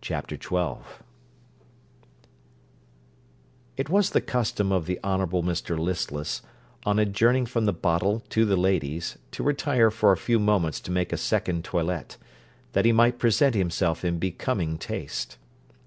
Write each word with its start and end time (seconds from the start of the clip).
CHAPTER 0.00 0.38
XII 0.42 0.78
It 3.76 3.90
was 3.90 4.08
the 4.08 4.22
custom 4.22 4.72
of 4.72 4.86
the 4.86 4.98
Honourable 5.04 5.42
Mr 5.42 5.78
Listless, 5.78 6.40
on 6.86 6.98
adjourning 6.98 7.44
from 7.44 7.66
the 7.66 7.74
bottle 7.74 8.20
to 8.30 8.46
the 8.46 8.56
ladies, 8.56 9.18
to 9.32 9.42
retire 9.42 9.90
for 9.90 10.10
a 10.12 10.16
few 10.16 10.38
moments 10.38 10.80
to 10.80 10.90
make 10.90 11.12
a 11.12 11.18
second 11.18 11.66
toilette, 11.66 12.16
that 12.72 12.86
he 12.86 12.92
might 12.92 13.18
present 13.18 13.54
himself 13.54 14.06
in 14.06 14.18
becoming 14.18 14.78
taste. 14.78 15.36